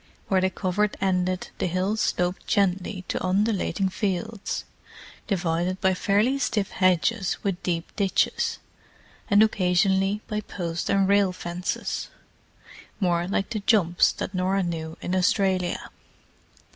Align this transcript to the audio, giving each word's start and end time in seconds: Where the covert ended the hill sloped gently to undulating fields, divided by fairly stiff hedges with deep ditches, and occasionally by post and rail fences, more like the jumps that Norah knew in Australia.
Where 0.29 0.41
the 0.41 0.49
covert 0.49 0.97
ended 0.99 1.49
the 1.59 1.67
hill 1.67 1.95
sloped 1.95 2.47
gently 2.47 3.05
to 3.07 3.23
undulating 3.23 3.87
fields, 3.89 4.63
divided 5.27 5.79
by 5.79 5.93
fairly 5.93 6.39
stiff 6.39 6.71
hedges 6.71 7.37
with 7.43 7.61
deep 7.61 7.95
ditches, 7.95 8.57
and 9.29 9.43
occasionally 9.43 10.21
by 10.27 10.41
post 10.41 10.89
and 10.89 11.07
rail 11.07 11.31
fences, 11.31 12.07
more 12.99 13.27
like 13.27 13.51
the 13.51 13.59
jumps 13.59 14.11
that 14.13 14.33
Norah 14.33 14.63
knew 14.63 14.97
in 15.01 15.13
Australia. 15.15 15.91